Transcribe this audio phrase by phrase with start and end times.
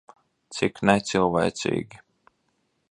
[0.59, 2.03] Cik necilvēcīgi.